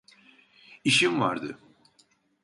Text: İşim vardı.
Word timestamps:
İşim 0.83 1.21
vardı. 1.21 1.59